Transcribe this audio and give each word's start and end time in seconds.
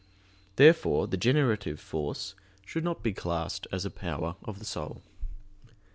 Therefore 0.55 1.05
the 1.05 1.15
generative 1.15 1.79
force 1.79 2.33
should 2.65 2.83
not 2.83 3.03
be 3.03 3.13
classed 3.13 3.67
as 3.71 3.85
a 3.85 3.91
power 3.91 4.35
of 4.43 4.57
the 4.57 4.65
soul. 4.65 5.03